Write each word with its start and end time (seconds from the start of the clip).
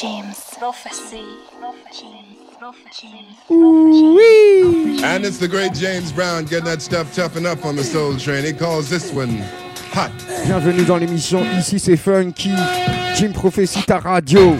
James. 0.00 0.54
Prophecy. 0.58 1.24
Ooh-wee. 3.50 5.02
And 5.04 5.26
it's 5.26 5.36
the 5.36 5.48
great 5.48 5.74
James 5.74 6.10
Brown 6.10 6.44
getting 6.44 6.64
that 6.64 6.80
stuff 6.80 7.14
tough 7.14 7.36
and 7.36 7.46
up 7.46 7.66
on 7.66 7.76
the 7.76 7.84
Soul 7.84 8.16
Train. 8.16 8.44
He 8.44 8.54
calls 8.54 8.88
this 8.88 9.12
one 9.12 9.42
hot. 9.92 10.10
Bienvenue 10.46 10.86
dans 10.86 10.96
l'émission 10.96 11.44
Ici 11.58 11.78
c'est 11.78 11.98
Funky. 11.98 12.52
Jim 13.16 13.32
Prophecy, 13.32 13.82
ta 13.82 13.98
radio. 13.98 14.56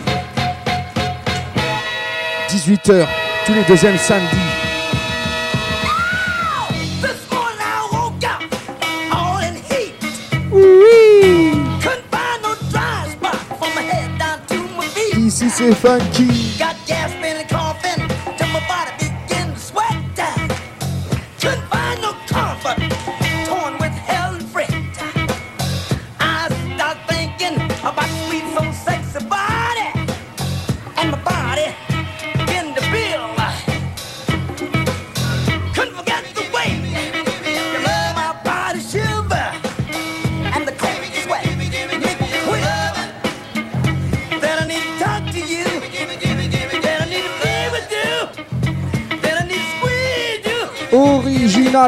18h, 2.48 3.06
tous 3.46 3.54
les 3.54 3.64
deuxièmes 3.64 3.96
samedis. 3.96 4.49
É 15.58 15.74
funk. 15.74 16.49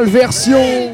Version. 0.01 0.92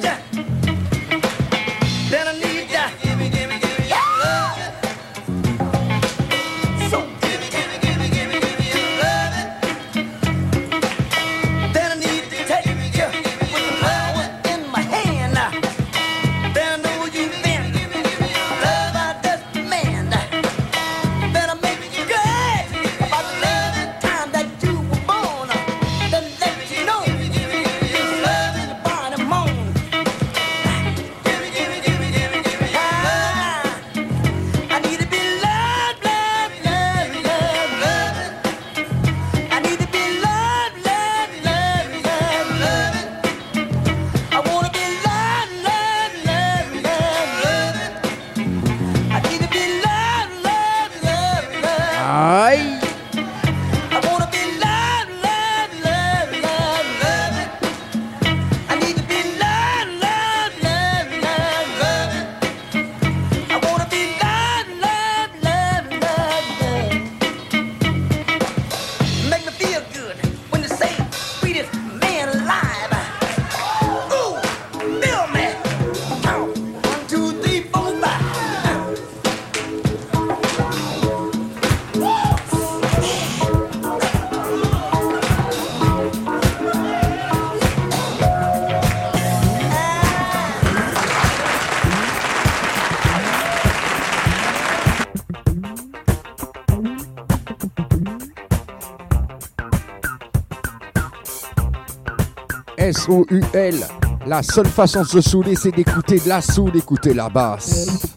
La 104.27 104.43
seule 104.43 104.67
façon 104.67 105.03
de 105.03 105.07
se 105.07 105.21
saouler, 105.21 105.55
c'est 105.57 105.73
d'écouter 105.73 106.19
de 106.21 106.29
la 106.29 106.41
soul, 106.41 106.73
d'écouter 106.73 107.13
la 107.13 107.29
basse. 107.29 108.08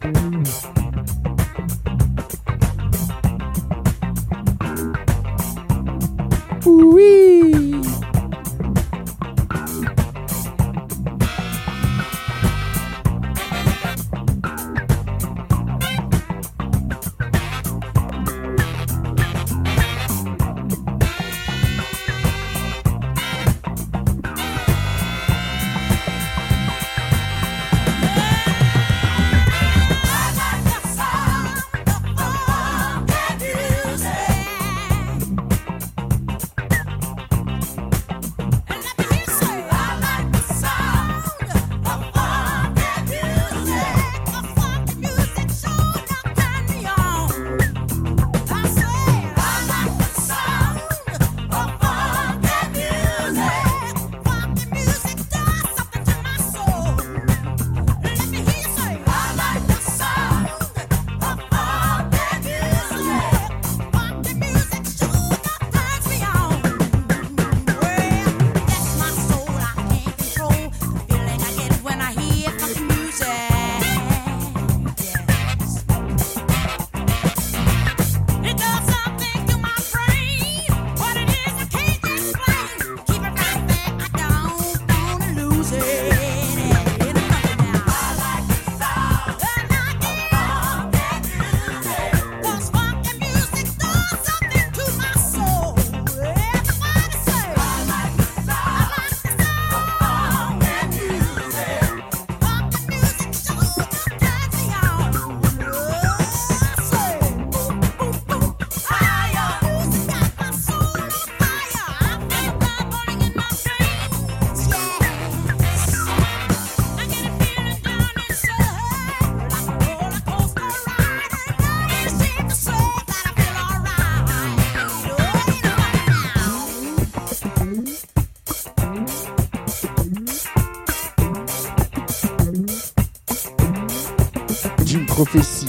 Prophétie. 135.25 135.67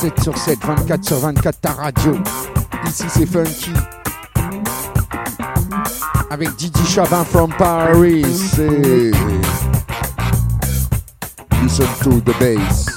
7 0.00 0.22
sur 0.22 0.38
7, 0.38 0.58
24 0.64 1.04
sur 1.04 1.18
24, 1.18 1.60
ta 1.60 1.72
radio. 1.72 2.14
Ici 2.86 3.04
c'est 3.08 3.26
Funky. 3.26 3.72
Avec 6.30 6.56
Didi 6.56 6.86
Chabin 6.86 7.24
from 7.24 7.52
Paris. 7.58 8.24
C'est... 8.54 9.10
Listen 11.62 11.86
to 12.02 12.20
the 12.20 12.34
bass. 12.38 12.89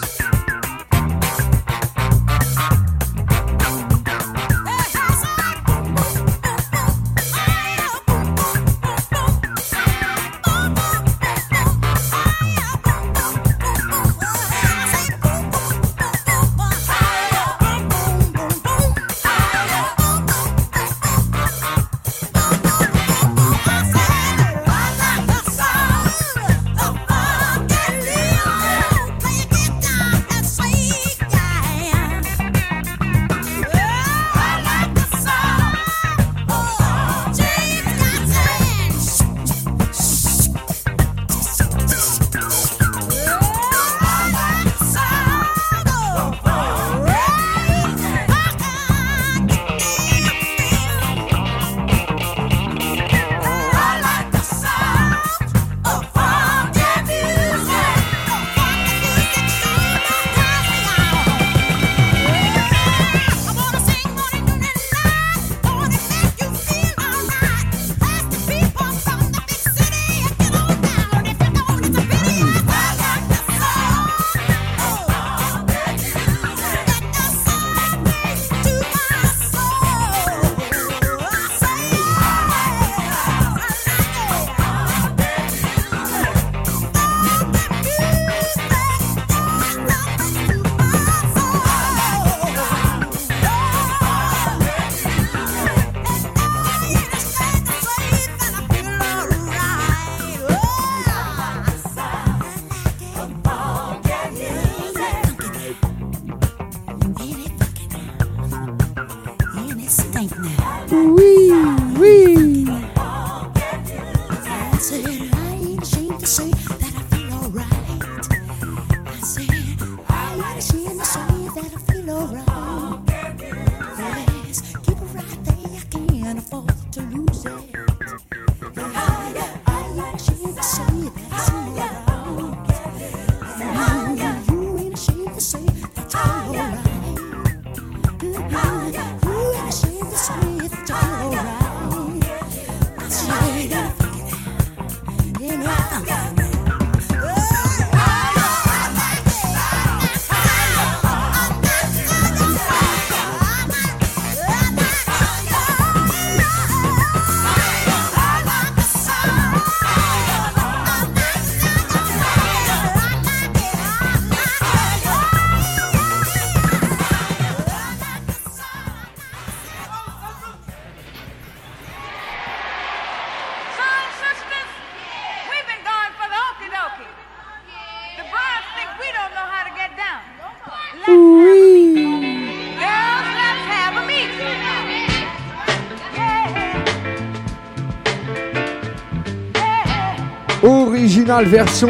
Version 191.41 191.89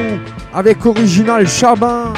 avec 0.53 0.85
original 0.85 1.45
Chabin. 1.47 2.13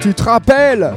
Tu 0.00 0.14
te 0.14 0.22
rappelles 0.22 0.94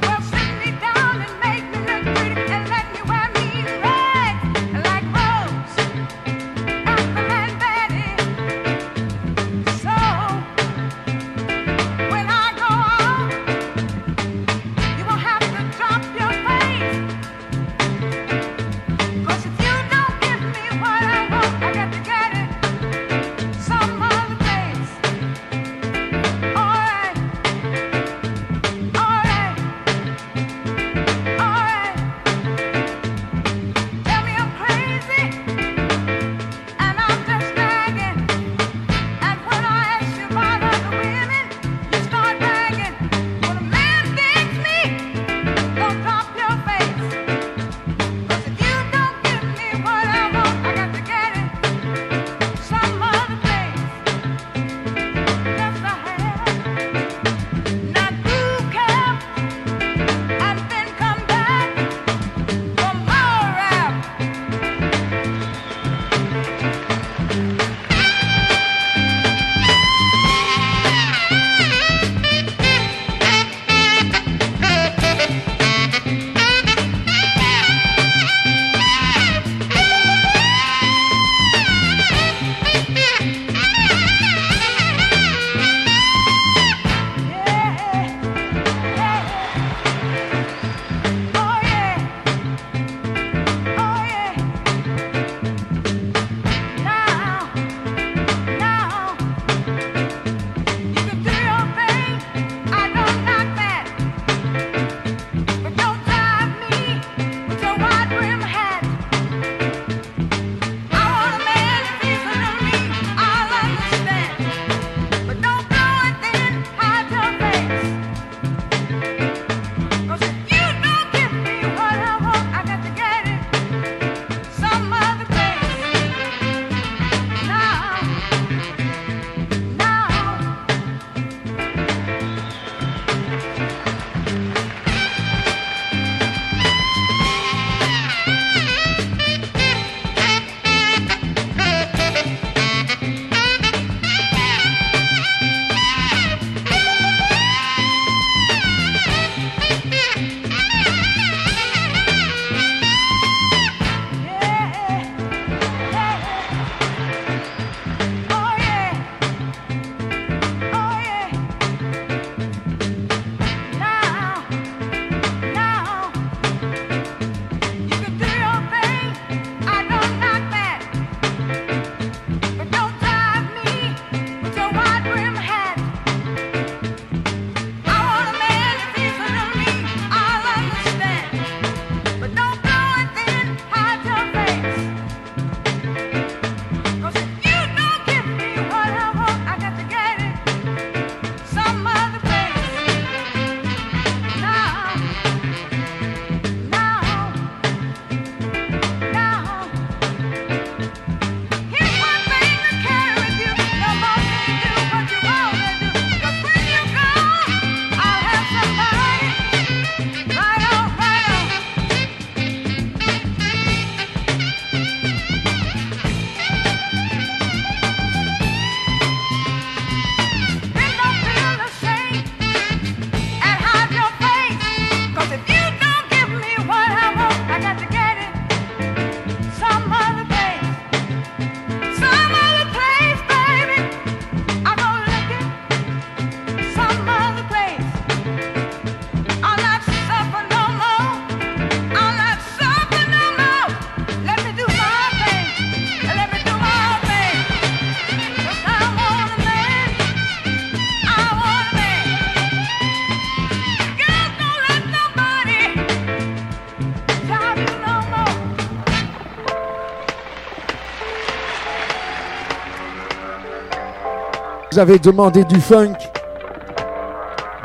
Vous 264.73 264.79
avez 264.79 264.97
demandé 264.97 265.43
du 265.43 265.61
funk. 265.61 265.93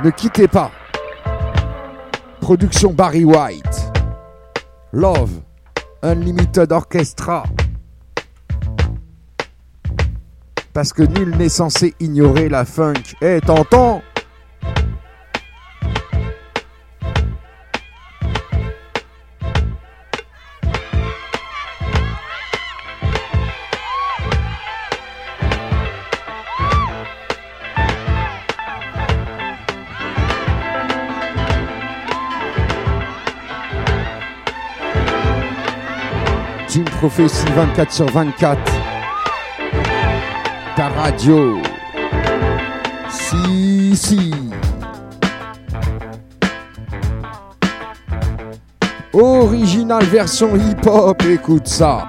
Ne 0.04 0.10
quittez 0.10 0.46
pas. 0.46 0.70
Production 2.38 2.92
Barry 2.92 3.24
White. 3.24 3.90
Love. 4.92 5.30
Unlimited 6.02 6.70
Orchestra. 6.70 7.44
Parce 10.74 10.92
que 10.92 11.02
nul 11.02 11.34
n'est 11.38 11.48
censé 11.48 11.94
ignorer 11.98 12.50
la 12.50 12.66
funk. 12.66 13.16
Eh, 13.22 13.36
hey, 13.36 13.40
feu 37.18 37.26
ici 37.26 37.44
24 37.56 37.92
sur 37.92 38.06
24. 38.06 38.60
Ta 40.76 40.88
radio. 40.90 41.60
Si, 43.10 43.96
si. 43.96 44.32
Original 49.12 50.04
version 50.04 50.54
hip-hop, 50.54 51.20
écoute 51.28 51.66
ça. 51.66 52.08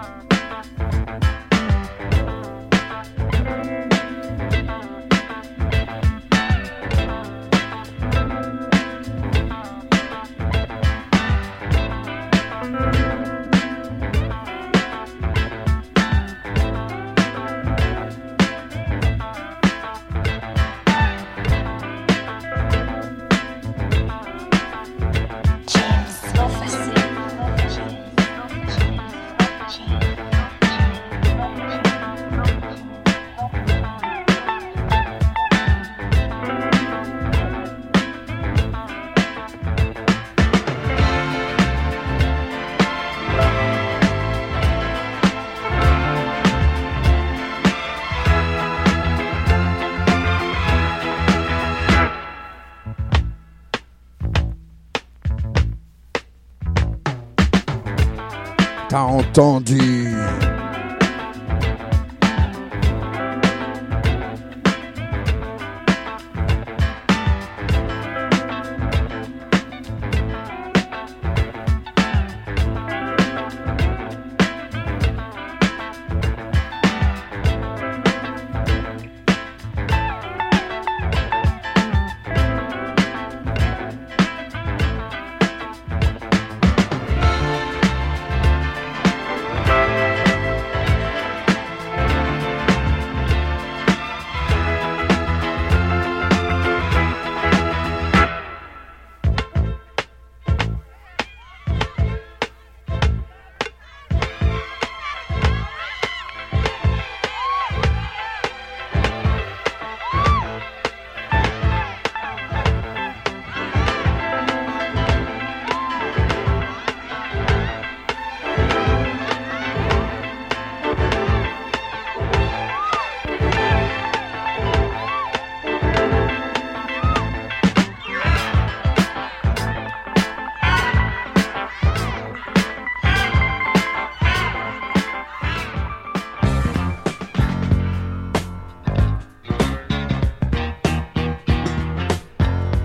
entendu. 59.39 59.88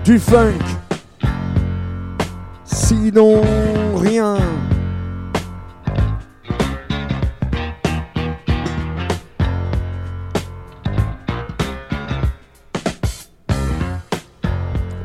du 0.05 0.19
funk. 0.19 0.53
Sinon, 2.63 3.41
rien. 3.95 4.37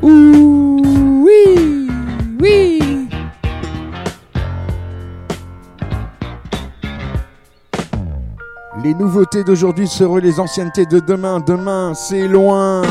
Oui, 0.02 1.88
oui. 2.42 3.08
Les 8.84 8.92
nouveautés 8.92 9.44
d'aujourd'hui 9.44 9.88
seront 9.88 10.16
les 10.16 10.38
anciennetés 10.38 10.84
de 10.84 11.00
demain. 11.00 11.40
Demain, 11.40 11.94
c'est 11.94 12.28
loin. 12.28 12.82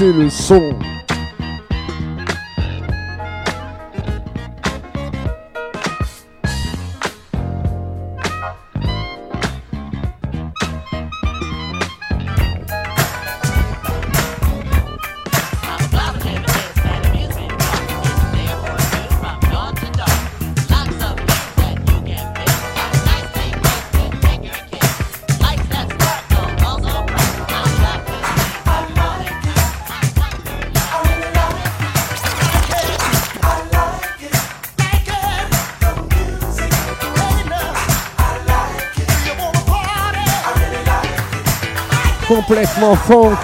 c'est 0.00 0.12
le 0.14 0.30
son. 0.30 0.78
complètement 42.50 42.80
More 42.80 42.98
Funk, 42.98 43.38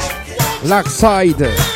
Lark 0.64 0.88
Side. 0.88 1.75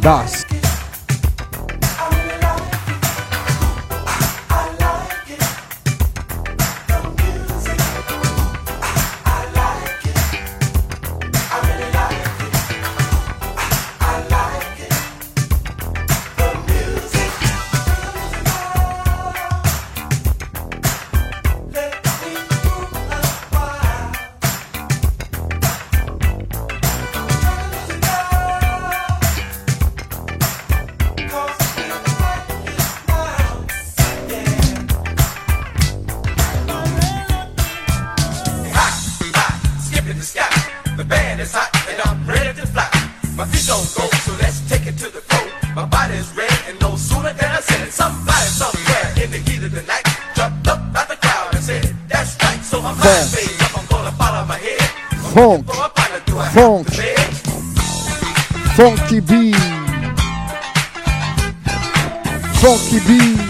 abraço. 0.00 0.39
Funk 58.76 59.26
B. 59.26 59.52
Funk 62.60 63.02
B. 63.06 63.49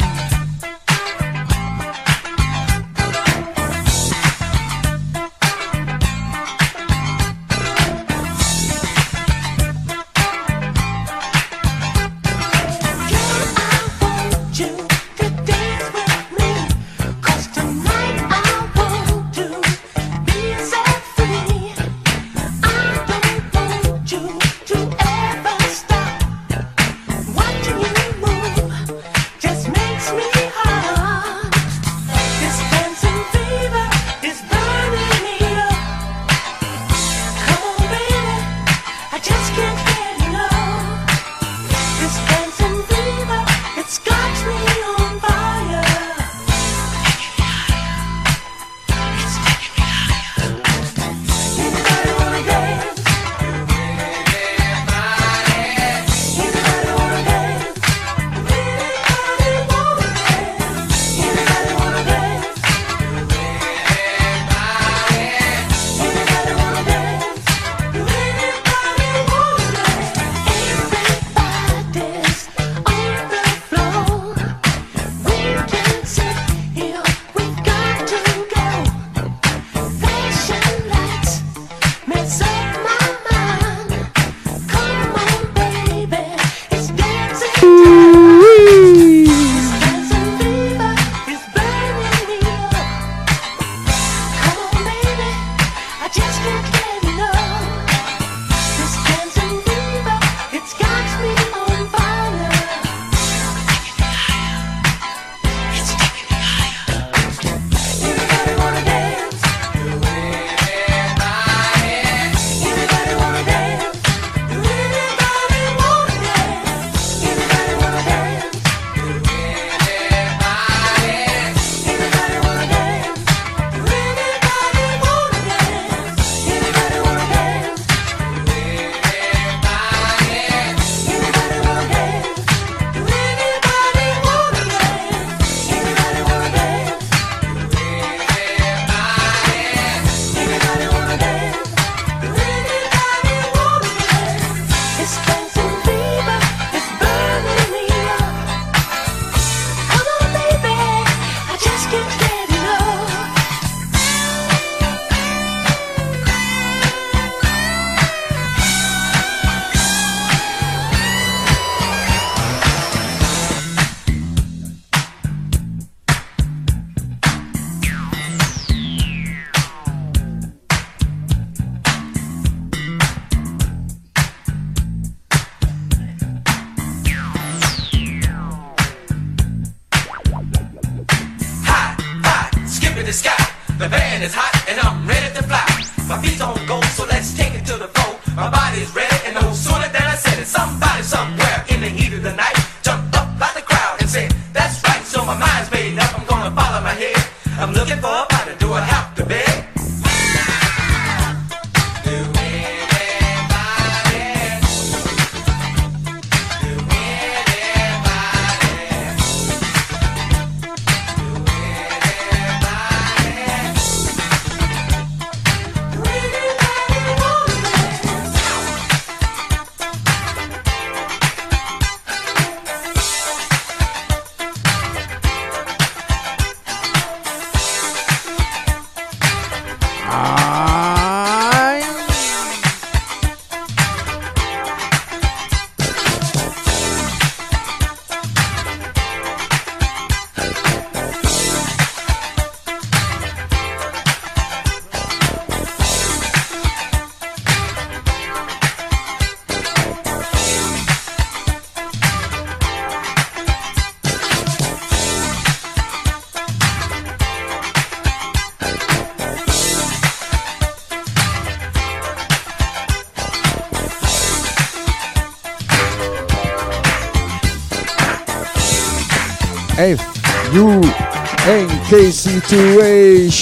K-Situation. 271.90 273.34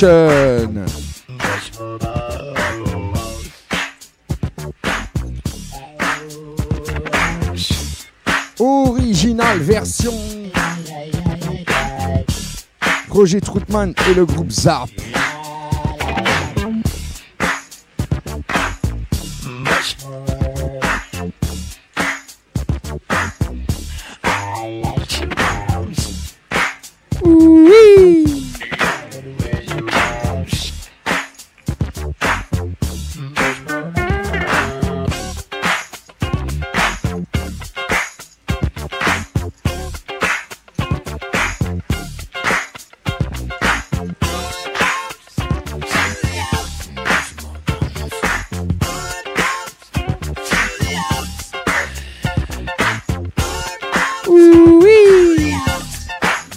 Original 8.58 9.58
version. 9.58 10.14
Roger 13.10 13.42
Troutman 13.42 13.92
et 14.08 14.14
le 14.14 14.24
groupe 14.24 14.50
Zarp. 14.50 14.88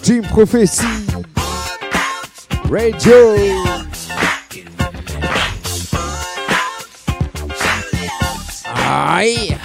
Team 0.04 0.24
Prophecy 0.24 0.88
Radio. 2.70 3.36
Aïe. 8.76 9.61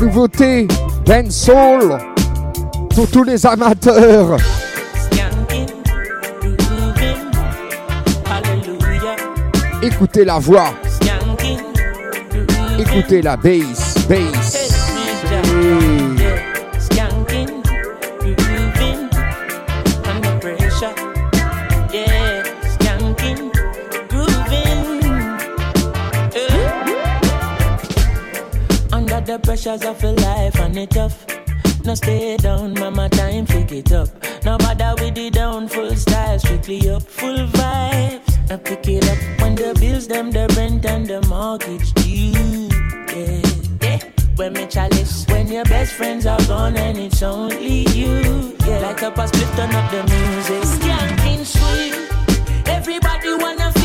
Nouveauté, 0.00 0.68
Ben 1.06 1.30
Soul, 1.30 1.98
pour 2.94 3.08
tous 3.08 3.24
les 3.24 3.44
amateurs. 3.46 4.36
Écoutez 9.82 10.24
la 10.24 10.38
voix, 10.38 10.74
écoutez 12.78 13.22
la 13.22 13.36
bass, 13.36 13.94
bass. 14.08 14.68
Hey. 15.30 16.17
The 29.28 29.38
pressures 29.40 29.84
of 29.84 30.02
a 30.04 30.12
life 30.12 30.58
and 30.58 30.74
it 30.78 30.90
tough. 30.90 31.26
No 31.84 31.94
stay 31.94 32.38
down, 32.38 32.72
mama, 32.72 33.10
time 33.10 33.44
pick 33.44 33.70
it 33.72 33.92
up. 33.92 34.08
No 34.42 34.56
bother 34.56 34.94
with 34.98 35.16
the 35.16 35.28
down, 35.28 35.68
full 35.68 35.94
style, 35.96 36.38
strictly 36.38 36.88
up, 36.88 37.02
full 37.02 37.36
vibes. 37.36 38.50
I 38.50 38.56
pick 38.56 38.88
it 38.88 39.06
up 39.06 39.18
when 39.42 39.54
the 39.54 39.76
bills, 39.78 40.08
them, 40.08 40.30
the 40.30 40.46
rent 40.56 40.86
and 40.86 41.06
the 41.06 41.20
mortgage 41.28 41.92
due. 41.92 42.70
Yeah, 43.14 43.42
yeah. 43.82 44.00
When 44.36 44.54
me 44.54 44.66
chalice, 44.66 45.26
when 45.28 45.48
your 45.48 45.64
best 45.64 45.92
friends 45.92 46.24
are 46.24 46.42
gone 46.46 46.78
and 46.78 46.96
it's 46.96 47.22
only 47.22 47.86
you. 47.90 48.56
Yeah, 48.66 48.78
like 48.78 49.02
a 49.02 49.28
split, 49.28 49.48
turn 49.56 49.74
up 49.74 49.90
the 49.90 50.02
music. 50.08 50.62
Skanking 50.80 51.44
sweet. 51.44 52.66
Everybody 52.66 53.34
wanna 53.34 53.77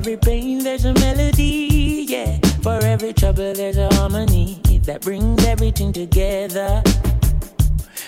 every 0.00 0.16
pain 0.16 0.58
there's 0.64 0.84
a 0.84 0.92
melody, 0.94 2.06
yeah. 2.08 2.38
For 2.62 2.78
every 2.84 3.12
trouble 3.12 3.52
there's 3.52 3.76
a 3.76 3.88
harmony 3.94 4.60
that 4.84 5.02
brings 5.02 5.44
everything 5.46 5.92
together. 5.92 6.82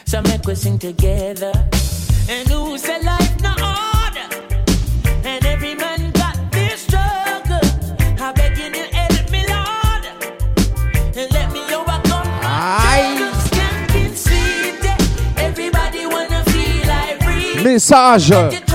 So 0.05 0.21
make 0.23 0.45
we 0.47 0.55
sing 0.55 0.79
together. 0.79 1.53
And 2.29 2.49
who 2.49 2.77
said 2.79 3.05
life 3.05 3.41
no 3.41 3.53
order? 3.53 4.29
And 5.25 5.45
every 5.45 5.75
man 5.75 6.02
Message. 17.65 18.72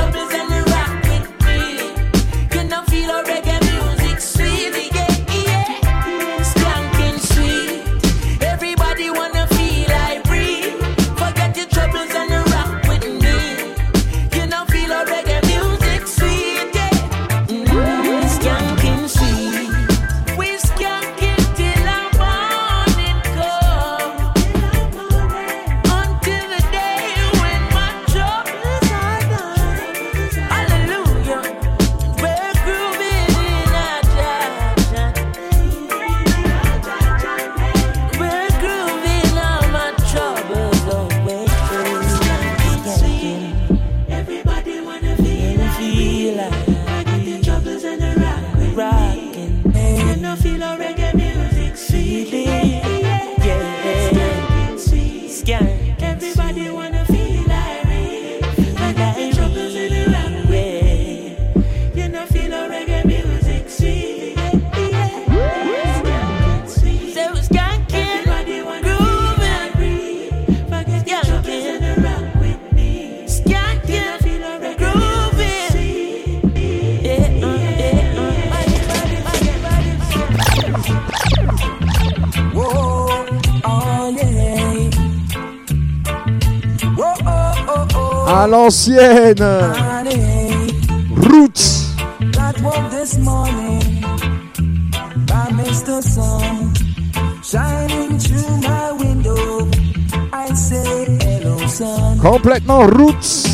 Hello, 101.22 101.68
sun. 101.68 102.18
Complètement 102.22 102.88
roots. 102.88 103.47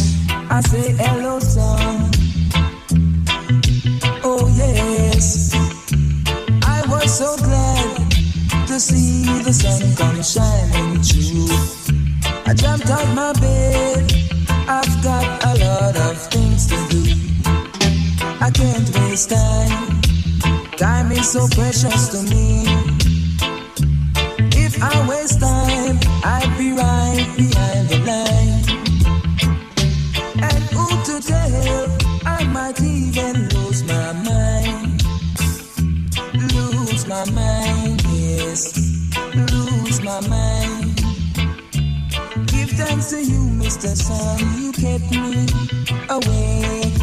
Thanks 42.86 43.10
to 43.12 43.20
you, 43.24 43.42
Mr. 43.64 43.96
Sun. 43.96 44.40
You 44.62 44.72
kept 44.72 45.10
me 45.12 45.46
awake. 46.10 46.96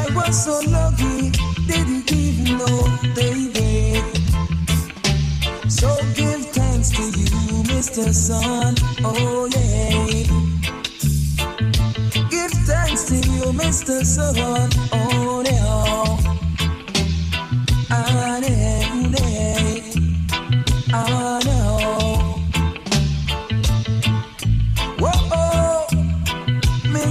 I 0.00 0.04
was 0.14 0.34
so 0.44 0.60
lucky, 0.70 1.30
didn't 1.66 2.10
even 2.12 2.58
know 2.58 2.78
they 3.18 3.36
did. 3.58 4.04
So 5.70 5.88
give 6.14 6.42
thanks 6.58 6.90
to 6.96 7.02
you, 7.02 7.30
Mr. 7.72 8.12
Sun. 8.12 8.74
Oh 9.04 9.46
yeah. 9.56 10.24
Give 12.30 12.52
thanks 12.70 13.02
to 13.10 13.16
you, 13.16 13.44
Mr. 13.62 14.04
Sun. 14.04 14.70
Oh 14.92 15.42
yeah. 15.44 16.34
Ah, 17.90 18.38
yeah, 18.38 18.94
yeah. 19.18 19.80
Ah, 20.92 21.43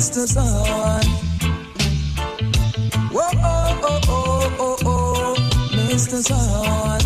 Mr. 0.04 0.28
Sun. 0.28 1.02
Whoa, 3.14 3.22
oh, 3.36 3.80
oh, 3.84 4.02
oh, 4.10 4.56
oh, 4.60 4.78
oh, 4.86 4.86
oh 4.86 5.36
Mr. 5.88 6.20
Sun. 6.20 7.00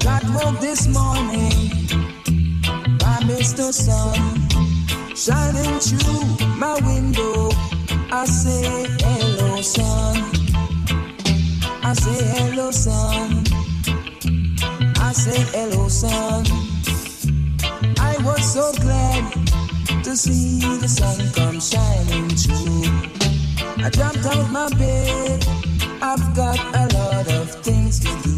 Got 0.00 0.24
woke 0.34 0.60
this 0.60 0.88
morning 0.88 1.86
by 2.98 3.18
Mr. 3.30 3.72
Sun 3.72 4.48
shining 5.14 5.78
through 5.78 6.48
my 6.58 6.74
window. 6.84 7.50
I 8.10 8.24
say 8.24 8.88
hello, 8.98 9.62
sun. 9.62 10.16
I 11.84 11.92
say 11.94 12.24
hello, 12.40 12.72
sun. 12.72 13.43
Say 15.14 15.42
hello, 15.52 15.86
sun. 15.86 16.44
I 18.00 18.16
was 18.24 18.52
so 18.52 18.72
glad 18.82 19.32
to 20.02 20.16
see 20.16 20.58
the 20.58 20.88
sun 20.88 21.30
come 21.32 21.60
shining 21.60 22.28
through. 22.30 22.82
I 23.84 23.90
jumped 23.90 24.26
out 24.26 24.50
my 24.50 24.68
bed. 24.70 25.46
I've 26.02 26.34
got 26.34 26.58
a 26.58 26.98
lot 26.98 27.28
of 27.32 27.48
things 27.62 28.00
to 28.00 28.10
do. 28.24 28.36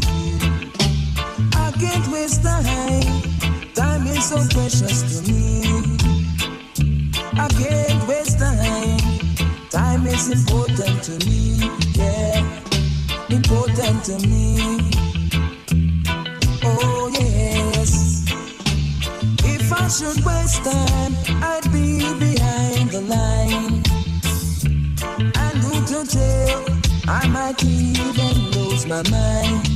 I 1.55 1.71
can't 1.79 2.07
waste 2.09 2.43
time. 2.43 3.23
Time 3.73 4.05
is 4.05 4.29
so 4.29 4.37
precious 4.53 5.01
to 5.09 5.31
me. 5.31 5.63
I 7.33 7.47
can't 7.57 8.07
waste 8.07 8.37
time. 8.37 8.99
Time 9.71 10.05
is 10.05 10.29
important 10.29 11.03
to 11.05 11.25
me. 11.25 11.71
Yeah, 11.95 12.45
important 13.29 14.03
to 14.05 14.27
me. 14.27 15.06
I 19.87 19.89
should 19.89 20.25
waste 20.25 20.65
time, 20.65 21.15
I'd 21.41 21.71
be 21.71 21.99
behind 22.19 22.89
the 22.89 22.99
line. 23.07 23.81
And 25.33 25.57
who 25.63 25.85
to 25.85 26.05
tell? 26.05 26.65
I 27.07 27.25
might 27.29 27.63
even 27.63 28.51
lose 28.51 28.85
my 28.85 29.01
mind. 29.09 29.66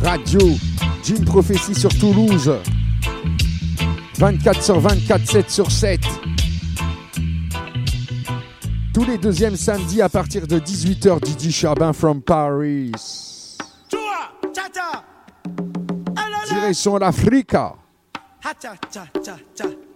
Radio 0.00 0.40
d'une 1.04 1.24
prophétie 1.24 1.74
sur 1.74 1.90
Toulouse. 1.98 2.52
24 4.18 4.62
sur 4.62 4.80
24, 4.80 5.26
7 5.26 5.50
sur 5.50 5.70
7. 5.70 6.00
Tous 8.92 9.04
les 9.04 9.18
deuxièmes 9.18 9.56
samedis 9.56 10.02
à 10.02 10.08
partir 10.08 10.46
de 10.46 10.58
18h, 10.58 11.20
Didi 11.20 11.50
Charbin 11.50 11.92
from 11.92 12.22
Paris. 12.22 12.92
Direction 16.48 16.96
l'Africa. 16.96 17.74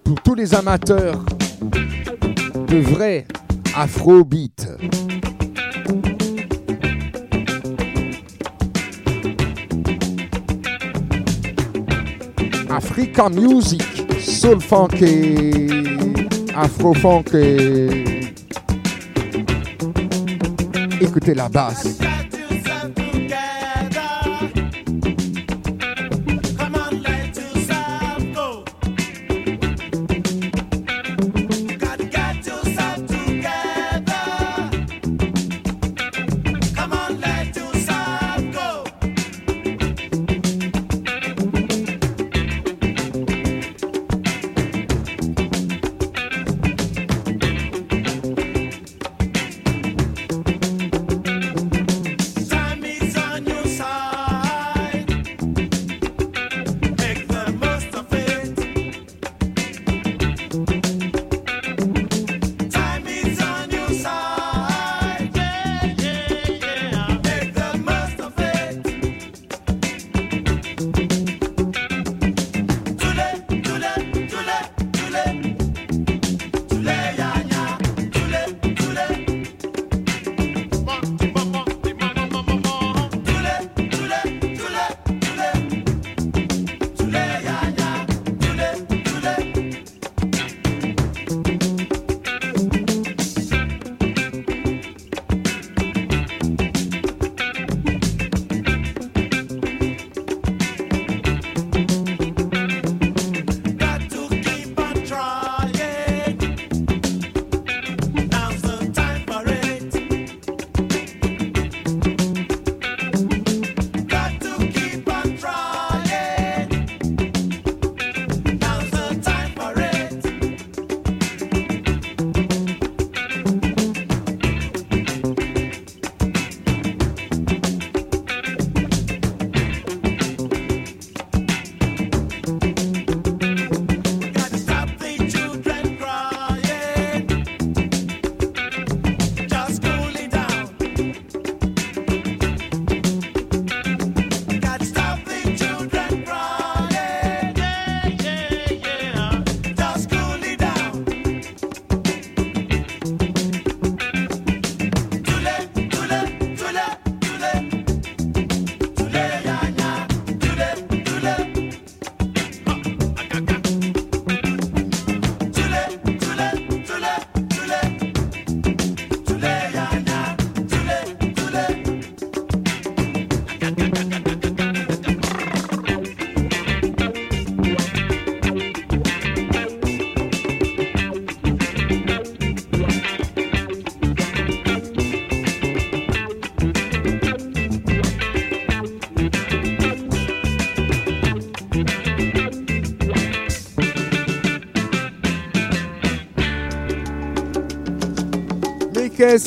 Pour 0.03 0.21
tous 0.23 0.35
les 0.35 0.55
amateurs 0.55 1.25
de 2.67 2.79
vrai 2.79 3.27
afrobeat. 3.77 4.69
Africa 12.79 13.29
Music, 13.29 13.83
Soul 14.21 14.61
Funk 14.61 15.03
et 15.03 15.67
Afro 16.55 16.95
Funk. 16.95 17.25
Écoutez 21.01 21.35
la 21.35 21.49
basse. 21.49 21.99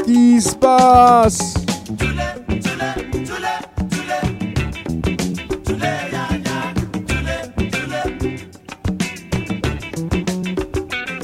qu'est-ce 0.01 0.05
qui 0.05 0.41
se 0.41 0.55
passe 0.55 1.53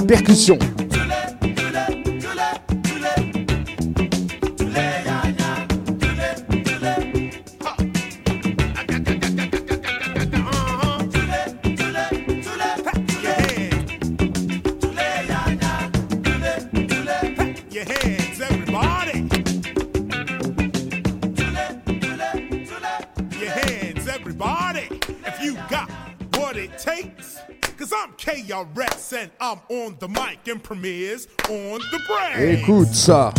Percussion. 0.07 0.57
écoute 32.57 32.93
ça. 32.93 33.31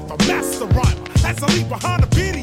with 0.00 0.10
a 0.10 0.28
master 0.28 0.66
rhyme, 0.66 0.98
As 1.24 1.42
I 1.42 1.46
leap 1.54 1.68
behind 1.68 2.02
the 2.02 2.08
beat 2.14 2.35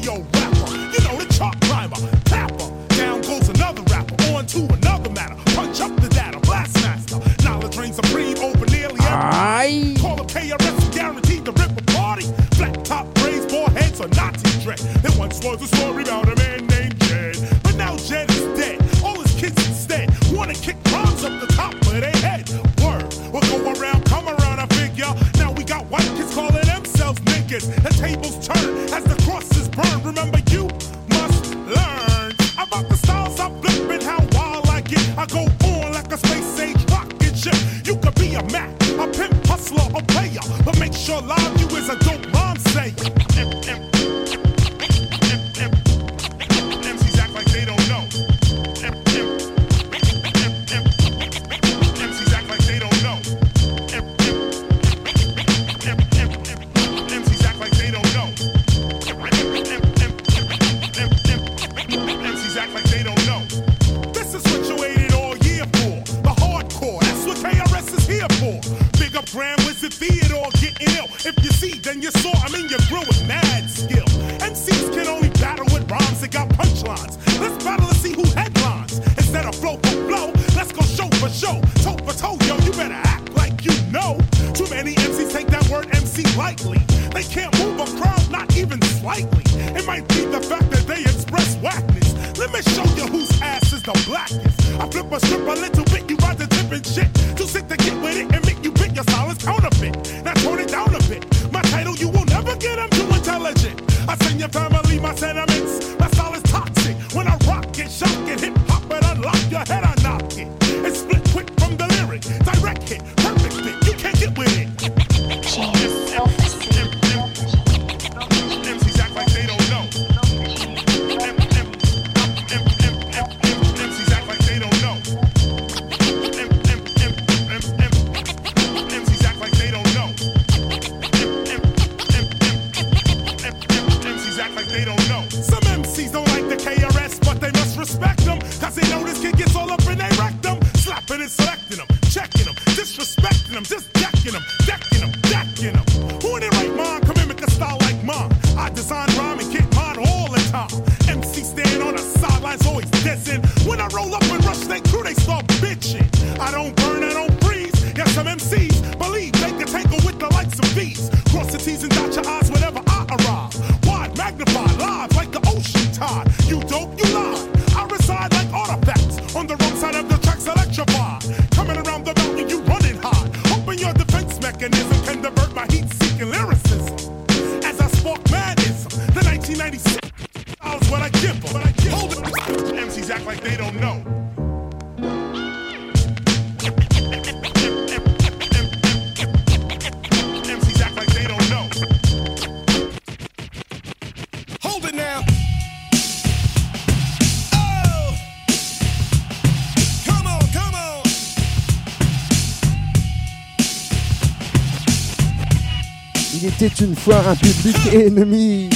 C'était 206.56 206.84
une 206.84 206.94
fois 206.94 207.16
un 207.26 207.34
public 207.34 207.76
ennemi. 207.92 208.73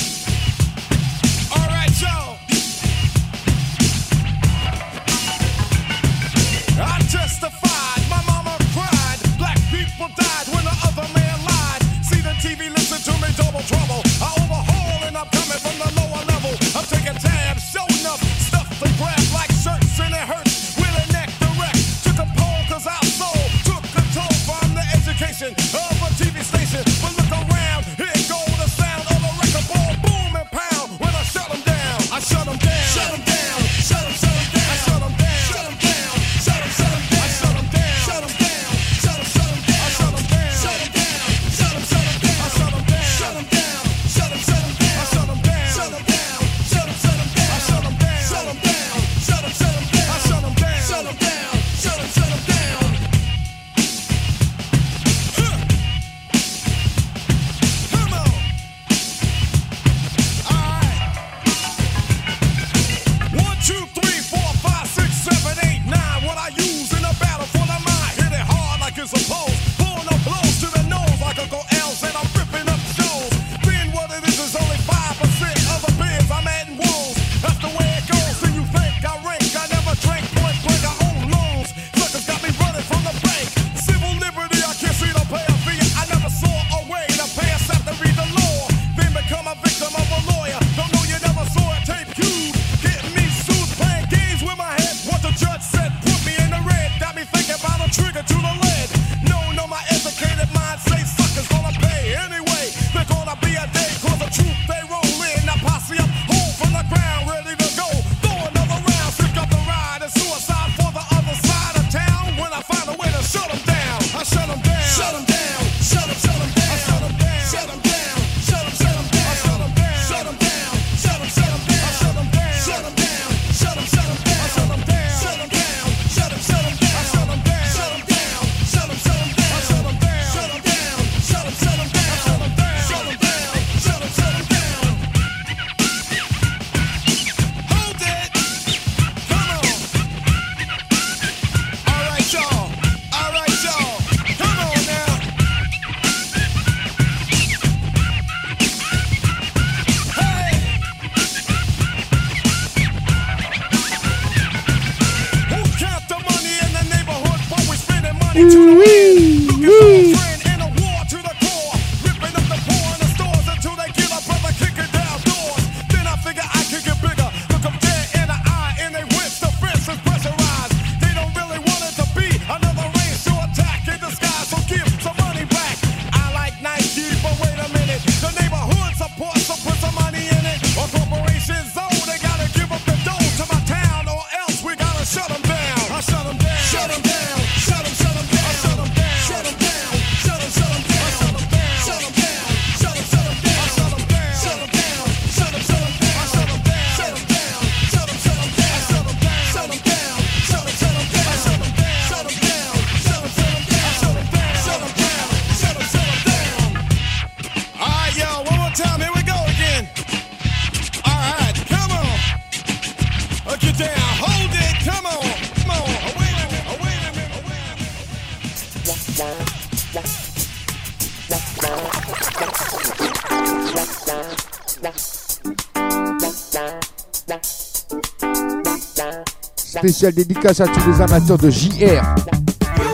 spéciale 229.89 230.13
dédicace 230.13 230.61
à 230.61 230.67
tous 230.67 230.87
les 230.87 231.01
amateurs 231.01 231.39
de 231.39 231.49
JR. 231.49 232.03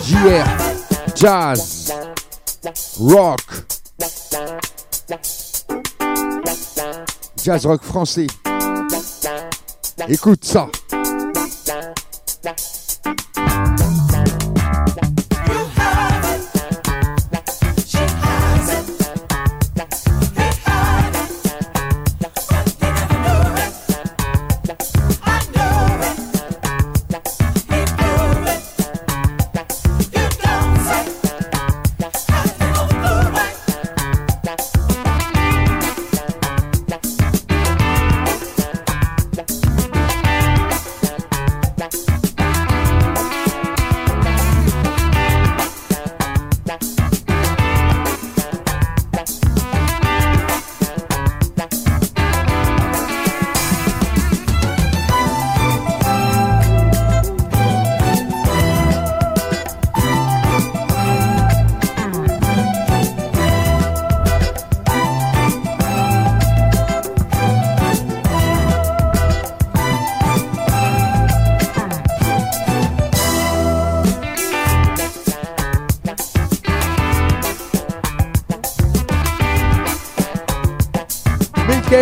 JR, 0.01 0.47
jazz, 1.16 1.92
rock, 3.01 3.40
jazz 7.42 7.66
rock 7.66 7.82
français. 7.82 8.28
Écoute 10.09 10.45
ça. 10.45 10.68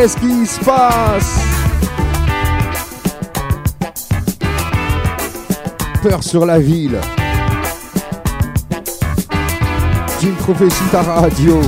Qu'est-ce 0.03 0.17
qui 0.17 0.45
se 0.45 0.59
passe? 0.65 1.39
Peur 6.03 6.25
sur 6.25 6.45
la 6.45 6.59
ville. 6.59 6.99
Jim 10.21 10.35
Prophétie 10.41 10.83
ta 10.91 11.03
radio. 11.03 11.61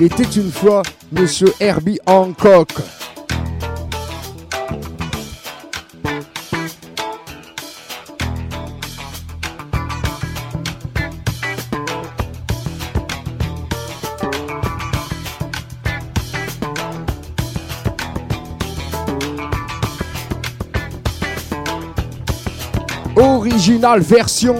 Il 0.00 0.06
était 0.06 0.22
une 0.22 0.50
fois 0.50 0.82
Monsieur 1.12 1.52
Herbie 1.60 1.98
Hancock. 2.06 2.70
Original 23.16 24.00
version 24.00 24.56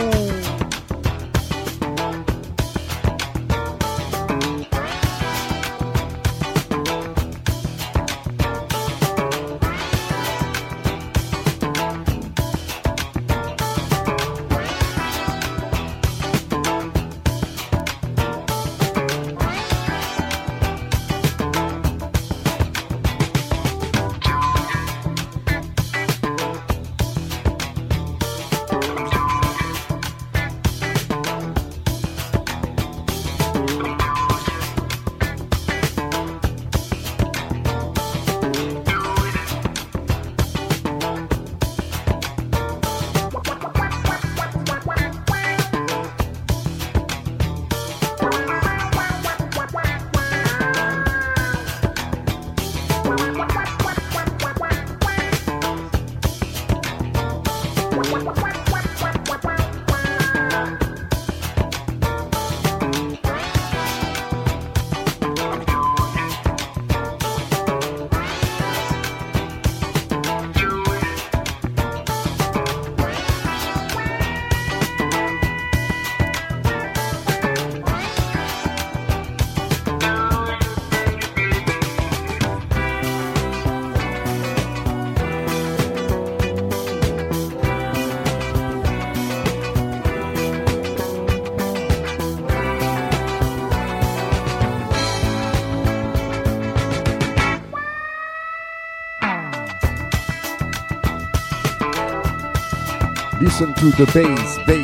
Listen 103.61 103.75
to 103.75 103.91
the 103.91 104.11
bass, 104.13 104.59
bass, 104.65 104.80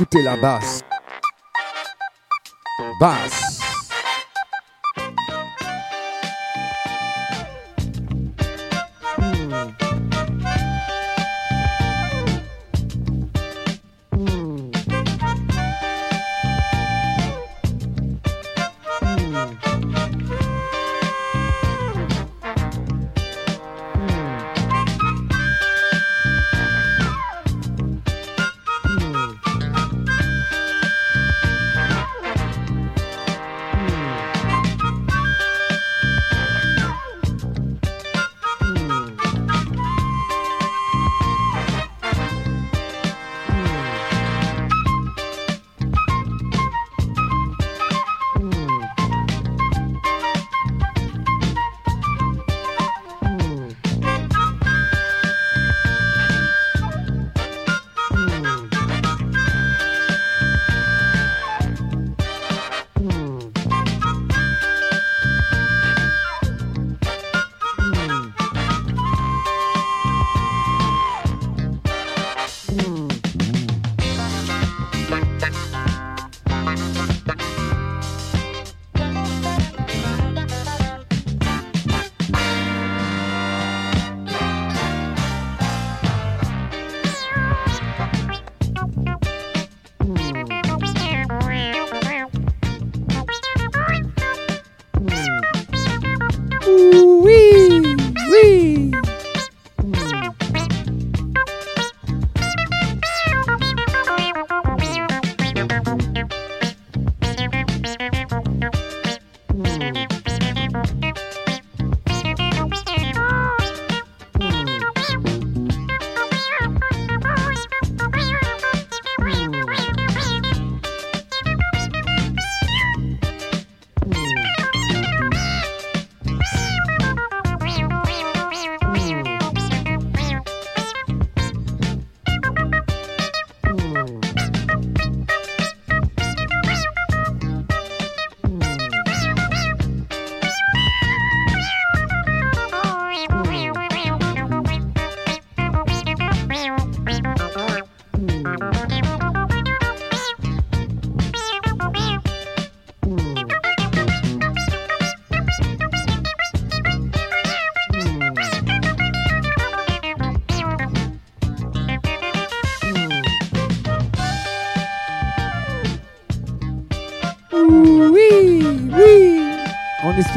Écoutez 0.00 0.22
la 0.22 0.36
basse. 0.36 0.84
Basse. 3.00 3.47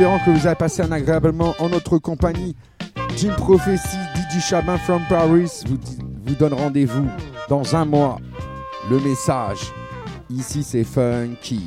Espérant 0.02 0.20
que 0.26 0.32
vous 0.32 0.48
avez 0.48 0.56
passé 0.56 0.82
un 0.82 0.92
agréable 0.92 1.32
moment 1.32 1.54
en 1.60 1.70
notre 1.70 2.00
compagnie, 2.00 2.56
Jim 3.18 3.36
Prophecy, 3.38 3.98
DJ 4.16 4.42
Chabin 4.42 4.80
from 4.80 5.04
Paris 5.08 5.62
vous, 5.68 5.78
vous 6.26 6.34
donne 6.34 6.54
rendez-vous 6.54 7.06
dans 7.48 7.76
un 7.76 7.86
mois. 7.86 8.18
Le 8.90 9.00
message, 9.00 9.60
ici 10.28 10.64
c'est 10.64 10.84
funky. 10.84 11.62